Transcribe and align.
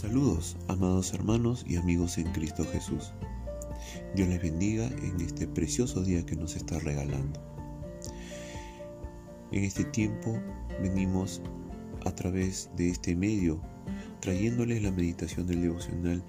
Saludos, 0.00 0.56
amados 0.68 1.12
hermanos 1.12 1.64
y 1.66 1.74
amigos 1.74 2.18
en 2.18 2.30
Cristo 2.30 2.64
Jesús. 2.70 3.12
Dios 4.14 4.28
les 4.28 4.40
bendiga 4.40 4.86
en 4.86 5.20
este 5.20 5.48
precioso 5.48 6.02
día 6.02 6.24
que 6.24 6.36
nos 6.36 6.54
está 6.54 6.78
regalando. 6.78 7.40
En 9.50 9.64
este 9.64 9.82
tiempo 9.82 10.40
venimos 10.80 11.42
a 12.06 12.12
través 12.12 12.70
de 12.76 12.90
este 12.90 13.16
medio 13.16 13.60
trayéndoles 14.20 14.84
la 14.84 14.92
meditación 14.92 15.48
del 15.48 15.62
devocional 15.62 16.22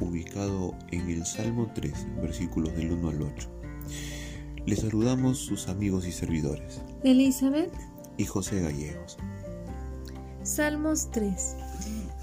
ubicado 0.00 0.74
en 0.90 1.10
el 1.10 1.26
Salmo 1.26 1.70
3, 1.74 1.92
versículos 2.22 2.74
del 2.74 2.92
1 2.92 3.06
al 3.10 3.20
8. 3.20 3.50
Les 4.64 4.78
saludamos 4.78 5.36
sus 5.36 5.68
amigos 5.68 6.06
y 6.06 6.12
servidores. 6.12 6.80
Elizabeth 7.04 7.74
y 8.16 8.24
José 8.24 8.62
Gallegos. 8.62 9.18
Salmos 10.42 11.10
3. 11.10 11.56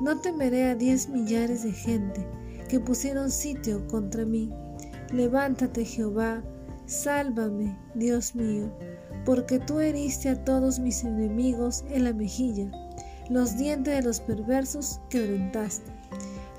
No 0.00 0.20
temeré 0.20 0.64
a 0.70 0.74
diez 0.74 1.08
millares 1.08 1.62
de 1.62 1.72
gente 1.72 2.26
que 2.68 2.80
pusieron 2.80 3.30
sitio 3.30 3.86
contra 3.88 4.24
mí. 4.24 4.50
Levántate, 5.12 5.84
Jehová, 5.84 6.42
sálvame, 6.86 7.76
Dios 7.94 8.34
mío, 8.34 8.72
porque 9.24 9.58
tú 9.58 9.80
heriste 9.80 10.30
a 10.30 10.44
todos 10.44 10.78
mis 10.78 11.04
enemigos 11.04 11.84
en 11.88 12.04
la 12.04 12.12
mejilla, 12.12 12.70
los 13.30 13.56
dientes 13.56 13.94
de 13.94 14.02
los 14.02 14.20
perversos 14.20 15.00
quebrantaste. 15.08 15.90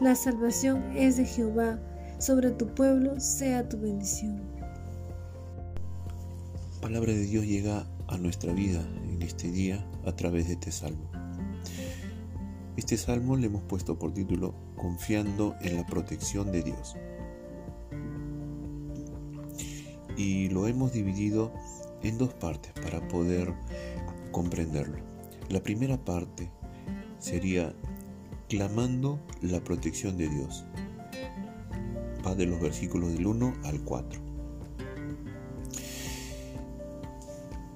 La 0.02 0.16
salvación 0.16 0.84
es 0.96 1.18
de 1.18 1.26
Jehová, 1.26 1.80
sobre 2.18 2.52
tu 2.52 2.68
pueblo 2.74 3.20
sea 3.20 3.68
tu 3.68 3.80
bendición. 3.80 4.42
Palabra 6.82 7.12
de 7.14 7.26
Dios 7.26 7.46
llega 7.46 7.86
a 8.08 8.18
nuestra 8.18 8.54
vida 8.54 8.82
en 9.04 9.22
este 9.22 9.52
día 9.52 9.86
a 10.06 10.16
través 10.16 10.48
de 10.48 10.54
este 10.54 10.72
salmo. 10.72 11.25
Este 12.78 12.98
salmo 12.98 13.38
le 13.38 13.48
hemos 13.48 13.64
puesto 13.64 13.98
por 13.98 14.14
título 14.14 14.54
Confiando 14.76 15.56
en 15.62 15.78
la 15.78 15.86
protección 15.86 16.52
de 16.52 16.62
Dios. 16.62 16.98
Y 20.18 20.50
lo 20.50 20.68
hemos 20.68 20.92
dividido 20.92 21.54
en 22.04 22.18
dos 22.18 22.34
partes 22.34 22.74
para 22.74 23.08
poder 23.08 23.54
comprenderlo. 24.32 24.98
La 25.48 25.64
primera 25.64 26.04
parte 26.04 26.52
sería 27.18 27.74
clamando 28.50 29.22
la 29.42 29.64
protección 29.64 30.18
de 30.18 30.28
Dios. 30.28 30.66
Va 32.28 32.36
de 32.36 32.46
los 32.46 32.60
versículos 32.60 33.14
del 33.14 33.26
1 33.26 33.54
al 33.64 33.82
4. 33.86 34.22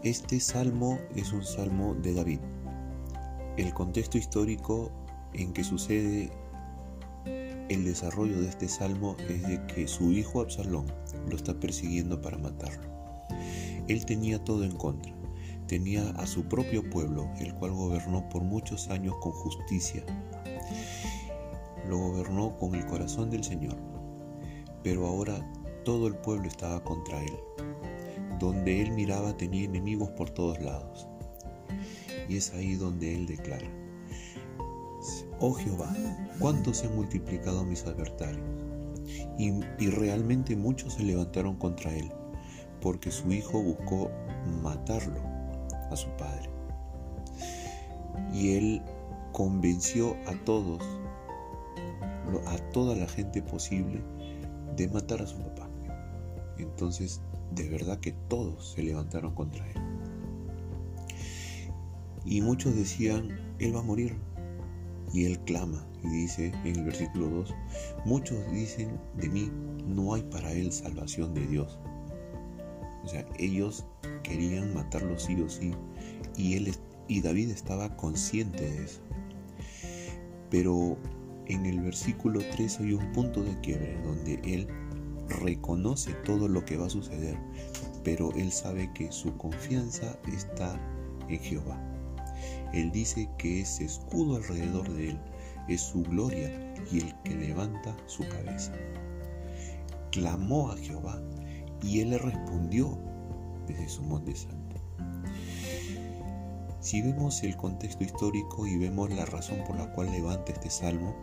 Este 0.03 0.41
salmo 0.41 1.00
es 1.16 1.31
un 1.31 1.45
salmo 1.45 1.95
de 1.95 2.13
David 2.13 2.39
el 3.60 3.74
contexto 3.74 4.18
histórico 4.18 4.90
en 5.34 5.52
que 5.52 5.66
sucede 5.66 6.32
el 7.26 7.84
desarrollo 7.84 8.40
de 8.40 8.48
este 8.48 8.70
salmo 8.70 9.18
es 9.28 9.44
de 9.44 9.66
que 9.68 9.86
su 9.88 10.14
hijo 10.14 10.40
Absalón 10.40 10.86
lo 11.30 11.36
está 11.36 11.53
persiguiendo 11.59 12.22
para 12.22 12.38
matarlo. 12.38 12.88
Él 13.90 14.06
tenía 14.06 14.42
todo 14.44 14.64
en 14.64 14.78
contra. 14.78 15.14
Tenía 15.68 16.09
a 16.12 16.25
su 16.25 16.46
propio 16.46 16.90
pueblo, 16.90 17.30
el 17.40 17.53
cual 17.53 17.74
gobernó 17.74 18.28
por 18.30 18.44
muchos 18.44 18.90
años 18.90 19.16
con 19.19 19.34
justicia. 19.34 20.03
Lo 21.88 21.98
gobernó 21.98 22.58
con 22.58 22.75
el 22.75 22.86
corazón 22.86 23.30
del 23.30 23.44
Señor. 23.44 23.78
Pero 24.84 25.06
ahora 25.06 25.46
todo 25.84 26.08
el 26.08 26.16
pueblo 26.16 26.48
estaba 26.48 26.84
contra 26.84 27.22
él. 27.22 27.38
Donde 28.40 28.81
él 28.81 28.92
miraba 28.92 29.36
tenía 29.36 29.66
enemigos 29.66 30.09
por 30.12 30.30
todos 30.30 30.59
lados. 30.62 31.09
Y 32.29 32.38
es 32.38 32.53
ahí 32.53 32.75
donde 32.75 33.16
él 33.16 33.25
declara, 33.25 33.67
oh 35.40 35.53
Jehová, 35.53 35.94
cuánto 36.40 36.73
se 36.73 36.88
han 36.88 36.95
multiplicado 36.95 37.66
mis 37.66 37.84
adversarios. 37.85 38.45
Y, 39.40 39.50
y 39.79 39.90
realmente 39.90 40.56
muchos 40.56 40.94
se 40.94 41.03
levantaron 41.03 41.56
contra 41.56 41.91
él, 41.91 42.12
porque 42.81 43.12
su 43.12 43.31
hijo 43.31 43.62
buscó 43.62 44.12
matarlo 44.62 45.19
a 45.89 45.95
su 45.95 46.07
padre. 46.18 46.50
Y 48.31 48.56
él 48.56 48.81
convenció 49.31 50.16
a 50.28 50.34
todos, 50.45 50.84
a 52.45 52.57
toda 52.72 52.95
la 52.95 53.07
gente 53.07 53.41
posible, 53.41 54.03
de 54.75 54.88
matar 54.88 55.22
a 55.22 55.28
su 55.28 55.38
papá. 55.39 55.68
Entonces, 56.59 57.22
de 57.56 57.69
verdad 57.69 58.00
que 58.00 58.12
todos 58.28 58.73
se 58.73 58.84
levantaron 58.84 59.34
contra 59.34 59.66
él. 59.72 59.88
Y 62.25 62.41
muchos 62.41 62.75
decían, 62.75 63.40
Él 63.59 63.75
va 63.75 63.80
a 63.80 63.84
morir. 63.84 64.16
Y 65.13 65.25
Él 65.25 65.40
clama 65.40 65.85
y 66.03 66.07
dice 66.07 66.52
en 66.63 66.75
el 66.75 66.85
versículo 66.85 67.30
2, 67.30 67.53
muchos 68.06 68.38
dicen 68.52 69.00
de 69.18 69.30
mí, 69.30 69.52
no 69.88 70.13
hay 70.13 70.24
para 70.24 70.52
Él 70.52 70.72
salvación 70.72 71.34
de 71.34 71.46
Dios. 71.47 71.80
O 73.03 73.07
sea, 73.07 73.25
ellos 73.38 73.85
querían 74.24 74.74
matarlo 74.74 75.18
sí 75.18 75.40
o 75.41 75.50
sí. 75.50 75.72
Y, 76.35 76.56
él, 76.56 76.74
y 77.07 77.22
David 77.22 77.50
estaba 77.50 77.96
consciente 77.96 78.69
de 78.69 78.84
eso. 78.84 79.01
Pero 80.50 80.97
en 81.47 81.66
el 81.66 81.81
versículo 81.81 82.40
3 82.56 82.80
hay 82.81 82.94
un 82.94 83.12
punto 83.12 83.44
de 83.44 83.59
quiebre 83.62 84.00
donde 84.03 84.40
él 84.44 84.68
reconoce 85.28 86.13
todo 86.25 86.47
lo 86.47 86.66
que 86.66 86.78
va 86.78 86.88
a 86.88 86.90
suceder, 86.90 87.38
pero 88.03 88.31
él 88.34 88.51
sabe 88.51 88.91
que 88.94 89.12
su 89.12 89.36
confianza 89.38 90.18
está 90.28 90.80
en 91.28 91.40
Jehová. 91.40 91.80
Él 92.74 92.91
dice 92.91 93.30
que 93.38 93.62
ese 93.62 93.85
escudo 93.85 94.38
alrededor 94.38 94.91
de 94.94 95.12
él 95.12 95.19
es 95.68 95.81
su 95.81 96.03
gloria 96.03 96.52
y 96.91 97.00
el 97.00 97.16
que 97.24 97.35
levanta 97.35 97.96
su 98.06 98.28
cabeza. 98.28 98.74
Clamó 100.12 100.72
a 100.72 100.78
Jehová 100.78 101.22
y 101.81 102.02
él 102.02 102.12
le 102.12 102.18
respondió 102.18 102.97
desde 103.68 103.88
su 103.88 104.03
monte 104.03 104.35
santo. 104.35 104.75
Si 106.80 107.02
vemos 107.02 107.44
el 107.44 107.56
contexto 107.57 108.03
histórico 108.03 108.66
y 108.66 108.78
vemos 108.78 109.09
la 109.12 109.25
razón 109.25 109.59
por 109.68 109.78
la 109.78 109.91
cual 109.94 110.12
levanta 110.12 110.53
este 110.53 110.69
salmo, 110.69 111.13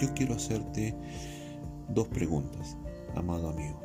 yo 0.00 0.12
quiero 0.14 0.34
hacerte 0.34 0.94
dos 1.88 2.08
preguntas, 2.08 2.76
amado 3.14 3.50
amigo. 3.50 3.80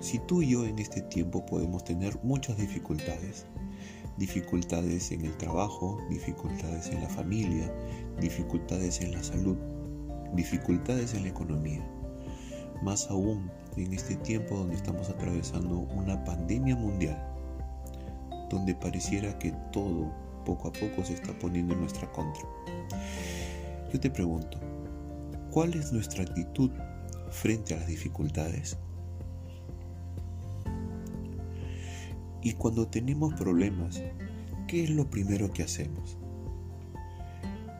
Si 0.00 0.18
tú 0.20 0.42
y 0.42 0.50
yo 0.50 0.64
en 0.66 0.78
este 0.78 1.00
tiempo 1.02 1.46
podemos 1.46 1.84
tener 1.84 2.18
muchas 2.22 2.56
dificultades, 2.58 3.46
dificultades 4.16 5.12
en 5.12 5.24
el 5.24 5.36
trabajo, 5.36 6.00
dificultades 6.08 6.88
en 6.88 7.02
la 7.02 7.08
familia, 7.08 7.72
dificultades 8.20 9.00
en 9.00 9.12
la 9.12 9.22
salud, 9.22 9.56
dificultades 10.34 11.14
en 11.14 11.24
la 11.24 11.28
economía. 11.28 11.86
Más 12.82 13.10
aún 13.10 13.50
en 13.76 13.92
este 13.92 14.16
tiempo 14.16 14.56
donde 14.56 14.76
estamos 14.76 15.10
atravesando 15.10 15.80
una 15.94 16.22
pandemia 16.24 16.76
mundial, 16.76 17.22
donde 18.50 18.74
pareciera 18.74 19.38
que 19.38 19.52
todo 19.72 20.12
poco 20.44 20.68
a 20.68 20.72
poco 20.72 21.04
se 21.04 21.14
está 21.14 21.38
poniendo 21.38 21.74
en 21.74 21.80
nuestra 21.80 22.10
contra. 22.12 22.44
Yo 23.92 24.00
te 24.00 24.10
pregunto, 24.10 24.58
¿cuál 25.50 25.74
es 25.74 25.92
nuestra 25.92 26.22
actitud 26.22 26.70
frente 27.30 27.74
a 27.74 27.78
las 27.78 27.86
dificultades? 27.86 28.78
Y 32.46 32.52
cuando 32.52 32.86
tenemos 32.86 33.34
problemas, 33.34 34.00
¿qué 34.68 34.84
es 34.84 34.90
lo 34.90 35.10
primero 35.10 35.52
que 35.52 35.64
hacemos? 35.64 36.16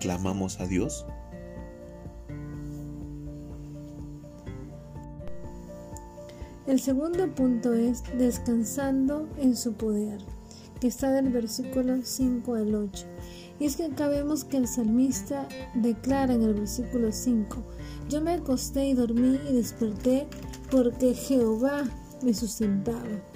¿Clamamos 0.00 0.58
a 0.58 0.66
Dios? 0.66 1.06
El 6.66 6.80
segundo 6.80 7.32
punto 7.32 7.74
es 7.74 8.02
descansando 8.18 9.28
en 9.38 9.54
su 9.54 9.74
poder, 9.74 10.18
que 10.80 10.88
está 10.88 11.12
del 11.12 11.28
versículo 11.28 12.02
5 12.02 12.54
al 12.56 12.74
8. 12.74 13.06
Y 13.60 13.66
es 13.66 13.76
que 13.76 13.84
acá 13.84 14.08
vemos 14.08 14.42
que 14.42 14.56
el 14.56 14.66
salmista 14.66 15.46
declara 15.76 16.34
en 16.34 16.42
el 16.42 16.54
versículo 16.54 17.12
5, 17.12 17.62
yo 18.08 18.20
me 18.20 18.32
acosté 18.32 18.86
y 18.88 18.94
dormí 18.94 19.38
y 19.48 19.52
desperté 19.52 20.26
porque 20.72 21.14
Jehová 21.14 21.84
me 22.20 22.34
sustentaba. 22.34 23.35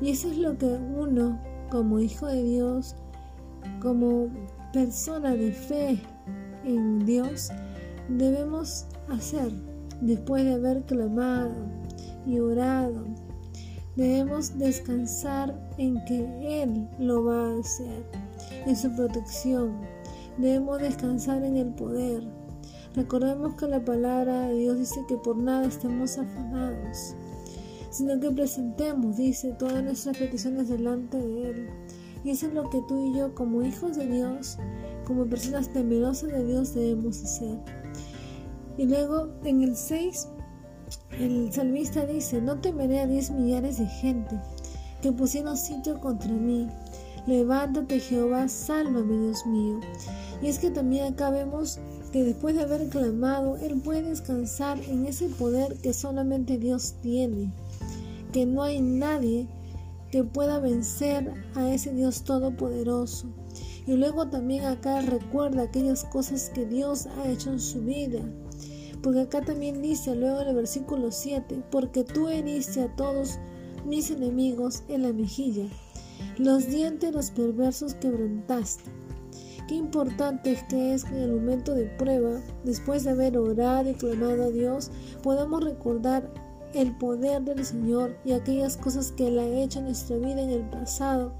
Y 0.00 0.10
eso 0.10 0.30
es 0.30 0.38
lo 0.38 0.56
que 0.56 0.66
uno, 0.66 1.40
como 1.70 1.98
hijo 2.00 2.26
de 2.26 2.42
Dios, 2.42 2.94
como 3.80 4.28
persona 4.72 5.34
de 5.34 5.52
fe 5.52 6.00
en 6.64 7.04
Dios 7.04 7.50
debemos 8.08 8.86
hacer 9.08 9.52
después 10.00 10.44
de 10.44 10.54
haber 10.54 10.82
clamado 10.84 11.54
y 12.26 12.38
orado. 12.38 13.04
Debemos 13.96 14.56
descansar 14.58 15.58
en 15.76 16.04
que 16.04 16.62
Él 16.62 16.88
lo 16.98 17.24
va 17.24 17.50
a 17.50 17.58
hacer, 17.58 18.04
en 18.66 18.76
su 18.76 18.94
protección. 18.94 19.80
Debemos 20.36 20.80
descansar 20.80 21.42
en 21.42 21.56
el 21.56 21.74
poder. 21.74 22.22
Recordemos 22.94 23.54
que 23.54 23.66
la 23.66 23.84
palabra 23.84 24.48
de 24.48 24.54
Dios 24.54 24.78
dice 24.78 25.00
que 25.08 25.16
por 25.16 25.36
nada 25.36 25.66
estemos 25.66 26.16
afanados, 26.16 27.14
sino 27.90 28.18
que 28.20 28.30
presentemos, 28.30 29.16
dice, 29.16 29.52
todas 29.58 29.82
nuestras 29.82 30.16
peticiones 30.16 30.68
delante 30.68 31.18
de 31.18 31.50
Él. 31.50 31.68
Y 32.24 32.30
eso 32.30 32.46
es 32.46 32.54
lo 32.54 32.68
que 32.68 32.82
tú 32.88 33.10
y 33.10 33.18
yo, 33.18 33.34
como 33.34 33.62
hijos 33.62 33.96
de 33.96 34.06
Dios, 34.06 34.58
como 35.04 35.26
personas 35.26 35.72
temerosas 35.72 36.30
de 36.30 36.44
Dios, 36.44 36.74
debemos 36.74 37.22
hacer. 37.22 37.58
Y 38.76 38.86
luego 38.86 39.28
en 39.44 39.62
el 39.62 39.76
6, 39.76 40.28
el 41.18 41.52
salmista 41.52 42.06
dice, 42.06 42.40
no 42.40 42.60
temeré 42.60 43.00
a 43.00 43.06
diez 43.06 43.30
millares 43.30 43.78
de 43.78 43.86
gente 43.86 44.38
que 45.02 45.12
pusieron 45.12 45.56
sitio 45.56 46.00
contra 46.00 46.30
mí. 46.30 46.68
Levántate 47.26 48.00
Jehová, 48.00 48.48
sálvame 48.48 49.16
Dios 49.18 49.44
mío. 49.46 49.80
Y 50.40 50.46
es 50.46 50.58
que 50.58 50.70
también 50.70 51.12
acá 51.12 51.30
vemos 51.30 51.78
que 52.12 52.24
después 52.24 52.54
de 52.54 52.62
haber 52.62 52.88
clamado, 52.88 53.56
Él 53.58 53.80
puede 53.80 54.02
descansar 54.02 54.78
en 54.88 55.06
ese 55.06 55.28
poder 55.28 55.74
que 55.76 55.92
solamente 55.92 56.58
Dios 56.58 56.94
tiene, 57.02 57.52
que 58.32 58.46
no 58.46 58.62
hay 58.62 58.80
nadie 58.80 59.48
que 60.10 60.24
pueda 60.24 60.58
vencer 60.58 61.32
a 61.54 61.72
ese 61.72 61.92
Dios 61.92 62.22
todopoderoso. 62.22 63.26
Y 63.86 63.96
luego 63.96 64.28
también 64.28 64.64
acá 64.64 65.00
recuerda 65.00 65.62
aquellas 65.62 66.04
cosas 66.04 66.50
que 66.50 66.66
Dios 66.66 67.06
ha 67.06 67.28
hecho 67.28 67.50
en 67.50 67.60
su 67.60 67.82
vida. 67.82 68.20
Porque 69.02 69.20
acá 69.20 69.40
también 69.42 69.80
dice 69.80 70.14
luego 70.14 70.40
en 70.40 70.48
el 70.48 70.56
versículo 70.56 71.12
7, 71.12 71.62
porque 71.70 72.04
tú 72.04 72.28
heriste 72.28 72.82
a 72.82 72.96
todos 72.96 73.38
mis 73.86 74.10
enemigos 74.10 74.82
en 74.88 75.02
la 75.02 75.12
mejilla, 75.12 75.66
los 76.36 76.66
dientes 76.66 77.14
los 77.14 77.30
perversos 77.30 77.94
quebrantaste. 77.94 78.84
Qué 79.68 79.74
importante 79.74 80.52
es 80.52 80.62
que 80.64 80.94
es 80.94 81.04
que 81.04 81.10
en 81.10 81.22
el 81.22 81.32
momento 81.32 81.74
de 81.74 81.84
prueba, 81.84 82.40
después 82.64 83.04
de 83.04 83.10
haber 83.10 83.36
orado 83.36 83.90
y 83.90 83.94
clamado 83.94 84.44
a 84.44 84.50
Dios, 84.50 84.90
podamos 85.22 85.62
recordar 85.62 86.32
el 86.74 86.96
poder 86.96 87.42
del 87.42 87.64
Señor 87.64 88.16
y 88.24 88.32
aquellas 88.32 88.76
cosas 88.76 89.12
que 89.12 89.28
Él 89.28 89.38
ha 89.38 89.46
hecho 89.46 89.78
en 89.78 89.86
nuestra 89.86 90.16
vida 90.16 90.40
en 90.40 90.50
el 90.50 90.68
pasado 90.68 91.32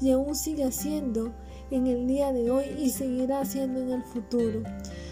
y 0.00 0.10
aún 0.10 0.34
sigue 0.34 0.64
haciendo 0.64 1.32
en 1.70 1.86
el 1.86 2.06
día 2.06 2.32
de 2.32 2.50
hoy 2.50 2.64
y 2.78 2.90
seguirá 2.90 3.40
haciendo 3.40 3.80
en 3.80 3.90
el 3.90 4.02
futuro. 4.02 4.62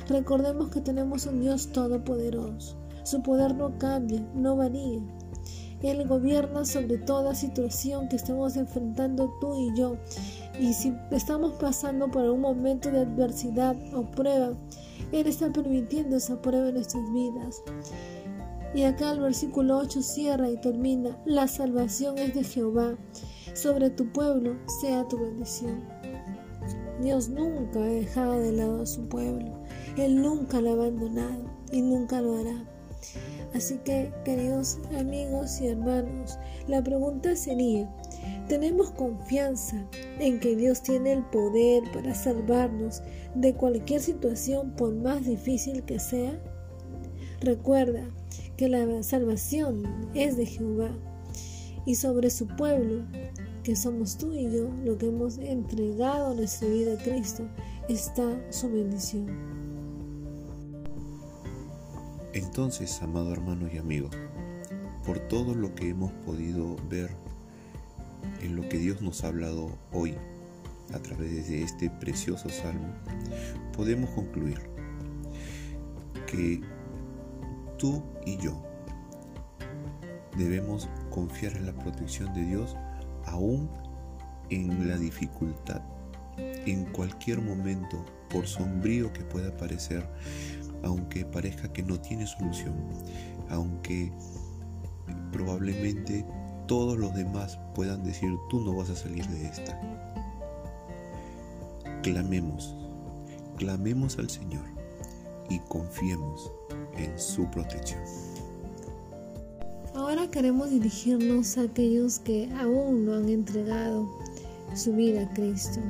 Recordemos 0.08 0.70
que 0.70 0.80
tenemos 0.80 1.26
un 1.26 1.40
Dios 1.40 1.70
todopoderoso. 1.72 2.76
Su 3.04 3.22
poder 3.22 3.54
no 3.54 3.78
cambia, 3.78 4.20
no 4.34 4.56
varía. 4.56 5.00
Él 5.82 6.08
gobierna 6.08 6.64
sobre 6.64 6.98
toda 6.98 7.34
situación 7.34 8.08
que 8.08 8.16
estemos 8.16 8.56
enfrentando 8.56 9.32
tú 9.40 9.54
y 9.54 9.78
yo. 9.78 9.96
Y 10.58 10.72
si 10.72 10.92
estamos 11.12 11.52
pasando 11.60 12.10
por 12.10 12.24
un 12.24 12.40
momento 12.40 12.90
de 12.90 13.00
adversidad 13.00 13.76
o 13.94 14.02
prueba, 14.10 14.50
Él 15.12 15.26
está 15.26 15.52
permitiendo 15.52 16.16
esa 16.16 16.40
prueba 16.42 16.68
en 16.68 16.74
nuestras 16.74 17.04
vidas. 17.12 17.62
Y 18.78 18.84
acá 18.84 19.10
el 19.10 19.18
versículo 19.18 19.78
8 19.78 20.02
cierra 20.02 20.48
y 20.48 20.56
termina, 20.56 21.20
la 21.24 21.48
salvación 21.48 22.16
es 22.16 22.32
de 22.32 22.44
Jehová, 22.44 22.96
sobre 23.52 23.90
tu 23.90 24.12
pueblo 24.12 24.54
sea 24.80 25.02
tu 25.08 25.18
bendición. 25.18 25.84
Dios 27.02 27.28
nunca 27.28 27.80
ha 27.80 27.86
dejado 27.86 28.38
de 28.38 28.52
lado 28.52 28.82
a 28.82 28.86
su 28.86 29.08
pueblo. 29.08 29.64
Él 29.96 30.22
nunca 30.22 30.60
lo 30.60 30.70
ha 30.70 30.72
abandonado 30.74 31.42
y 31.72 31.82
nunca 31.82 32.20
lo 32.20 32.36
hará. 32.36 32.54
Así 33.52 33.78
que, 33.78 34.12
queridos 34.24 34.78
amigos 34.96 35.60
y 35.60 35.66
hermanos, 35.66 36.38
la 36.68 36.80
pregunta 36.80 37.34
sería, 37.34 37.92
¿tenemos 38.46 38.92
confianza 38.92 39.88
en 40.20 40.38
que 40.38 40.54
Dios 40.54 40.84
tiene 40.84 41.14
el 41.14 41.24
poder 41.24 41.82
para 41.92 42.14
salvarnos 42.14 43.02
de 43.34 43.54
cualquier 43.54 44.00
situación 44.00 44.70
por 44.76 44.94
más 44.94 45.24
difícil 45.26 45.82
que 45.82 45.98
sea? 45.98 46.40
Recuerda 47.40 48.04
que 48.56 48.68
la 48.68 49.02
salvación 49.04 49.84
es 50.14 50.36
de 50.36 50.46
Jehová 50.46 50.90
y 51.86 51.94
sobre 51.94 52.30
su 52.30 52.48
pueblo, 52.48 53.04
que 53.62 53.76
somos 53.76 54.18
tú 54.18 54.32
y 54.32 54.50
yo, 54.50 54.68
lo 54.84 54.98
que 54.98 55.06
hemos 55.06 55.38
entregado 55.38 56.34
nuestra 56.34 56.68
vida 56.68 56.94
a 56.94 57.02
Cristo, 57.02 57.44
está 57.88 58.24
su 58.50 58.68
bendición. 58.70 59.28
Entonces, 62.32 63.00
amado 63.02 63.32
hermano 63.32 63.68
y 63.72 63.78
amigo, 63.78 64.10
por 65.06 65.20
todo 65.28 65.54
lo 65.54 65.74
que 65.74 65.90
hemos 65.90 66.12
podido 66.26 66.76
ver 66.90 67.10
en 68.42 68.56
lo 68.56 68.68
que 68.68 68.78
Dios 68.78 69.00
nos 69.00 69.22
ha 69.22 69.28
hablado 69.28 69.70
hoy 69.92 70.14
a 70.92 70.98
través 70.98 71.48
de 71.48 71.62
este 71.62 71.88
precioso 71.88 72.48
salmo, 72.48 72.92
podemos 73.76 74.10
concluir 74.10 74.58
que 76.26 76.60
tú 77.78 78.02
y 78.26 78.36
yo 78.36 78.60
debemos 80.36 80.88
confiar 81.10 81.56
en 81.56 81.66
la 81.66 81.72
protección 81.72 82.32
de 82.34 82.44
Dios 82.44 82.76
aún 83.24 83.70
en 84.50 84.88
la 84.88 84.96
dificultad, 84.96 85.82
en 86.36 86.86
cualquier 86.92 87.42
momento, 87.42 88.04
por 88.30 88.46
sombrío 88.46 89.12
que 89.12 89.22
pueda 89.22 89.56
parecer, 89.56 90.08
aunque 90.82 91.24
parezca 91.24 91.72
que 91.72 91.82
no 91.82 92.00
tiene 92.00 92.26
solución, 92.26 92.74
aunque 93.50 94.12
probablemente 95.32 96.24
todos 96.66 96.98
los 96.98 97.14
demás 97.14 97.58
puedan 97.74 98.04
decir 98.04 98.30
tú 98.48 98.60
no 98.60 98.74
vas 98.74 98.90
a 98.90 98.96
salir 98.96 99.26
de 99.26 99.46
esta. 99.46 99.78
Clamemos, 102.02 102.74
clamemos 103.56 104.18
al 104.18 104.30
Señor 104.30 104.64
y 105.50 105.58
confiemos 105.60 106.52
en 106.96 107.18
su 107.18 107.50
protección. 107.50 108.00
Ahora 109.94 110.28
queremos 110.30 110.70
dirigirnos 110.70 111.58
a 111.58 111.62
aquellos 111.62 112.18
que 112.20 112.48
aún 112.58 113.04
no 113.04 113.14
han 113.14 113.28
entregado 113.28 114.08
su 114.74 114.92
vida 114.92 115.22
a 115.22 115.34
Cristo. 115.34 115.80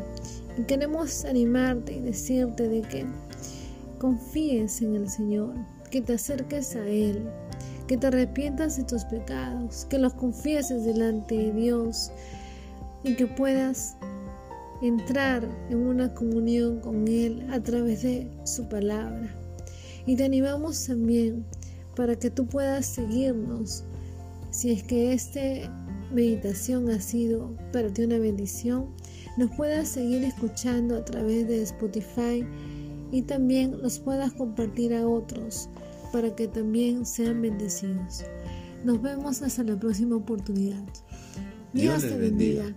Y 0.56 0.62
queremos 0.62 1.25
animarte 1.25 1.95
y 1.95 2.00
decirte 2.00 2.68
de 2.68 2.83
que 2.83 3.07
confíes 3.99 4.80
en 4.83 4.97
el 4.97 5.09
Señor, 5.09 5.54
que 5.90 6.00
te 6.00 6.14
acerques 6.14 6.75
a 6.75 6.87
Él, 6.87 7.28
que 7.87 7.97
te 7.97 8.07
arrepientas 8.07 8.76
de 8.76 8.85
tus 8.85 9.04
pecados, 9.04 9.87
que 9.87 9.99
los 9.99 10.14
confieses 10.14 10.85
delante 10.85 11.37
de 11.37 11.52
Dios 11.52 12.11
y 13.04 13.14
que 13.14 13.26
puedas 13.26 13.97
entrar 14.83 15.47
en 15.71 15.78
una 15.78 16.14
comunión 16.14 16.80
con 16.80 17.09
Él 17.09 17.47
a 17.50 17.61
través 17.61 18.02
de 18.02 18.30
su 18.45 18.68
palabra. 18.68 19.35
Y 20.08 20.16
te 20.16 20.24
animamos 20.24 20.86
también 20.86 21.44
para 21.94 22.18
que 22.18 22.30
tú 22.30 22.46
puedas 22.46 22.86
seguirnos. 22.86 23.84
Si 24.50 24.70
es 24.70 24.82
que 24.82 25.12
esta 25.12 25.38
meditación 26.14 26.88
ha 26.88 26.98
sido 26.98 27.54
para 27.74 27.92
ti 27.92 28.04
una 28.04 28.18
bendición, 28.18 28.86
nos 29.36 29.54
puedas 29.54 29.86
seguir 29.86 30.24
escuchando 30.24 30.96
a 30.96 31.04
través 31.04 31.46
de 31.46 31.62
Spotify 31.62 32.42
y 33.12 33.20
también 33.20 33.82
los 33.82 33.98
puedas 33.98 34.32
compartir 34.32 34.94
a 34.94 35.06
otros 35.06 35.68
para 36.10 36.34
que 36.34 36.48
también 36.48 37.04
sean 37.04 37.42
bendecidos. 37.42 38.24
Nos 38.84 39.02
vemos 39.02 39.42
hasta 39.42 39.62
la 39.62 39.78
próxima 39.78 40.16
oportunidad. 40.16 40.82
Dios, 41.74 42.00
te 42.00 42.16
bendiga. 42.16 42.74